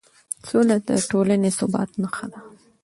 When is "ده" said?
2.31-2.39